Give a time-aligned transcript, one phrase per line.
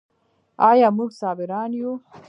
[0.69, 1.91] آیا موږ صابران یو؟